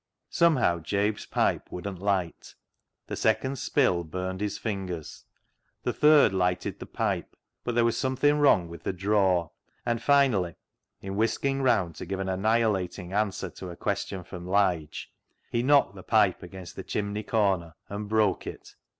Somehow 0.31 0.79
Jabe's 0.79 1.27
pipe 1.27 1.71
wouldn't 1.71 2.01
light. 2.01 2.55
The 3.05 3.15
second" 3.15 3.57
spill" 3.59 4.03
burned 4.03 4.41
his 4.41 4.57
fingers; 4.57 5.25
the 5.83 5.93
third 5.93 6.31
200 6.31 6.31
CLOG 6.31 6.31
SHOP 6.31 6.31
CHRONICLES 6.31 6.39
lighted 6.39 6.79
the 6.79 6.85
pipe, 6.87 7.37
but 7.63 7.75
there 7.75 7.85
was 7.85 7.99
something 7.99 8.39
wrong 8.39 8.67
with 8.67 8.81
the" 8.81 8.93
draw"; 8.93 9.51
and 9.85 10.01
finally, 10.01 10.55
in 11.01 11.17
whisking 11.17 11.61
round 11.61 11.93
to 11.97 12.07
give 12.07 12.19
an 12.19 12.29
annihilating 12.29 13.13
answer 13.13 13.51
to 13.51 13.69
a 13.69 13.75
question 13.75 14.23
from 14.23 14.47
Lige, 14.47 15.11
he 15.51 15.61
knocked 15.61 15.93
the 15.93 16.01
pipe 16.01 16.41
against 16.41 16.75
the 16.75 16.83
chimney 16.83 17.21
corner 17.21 17.75
and 17.87 18.09
broke 18.09 18.47
it. 18.47 18.73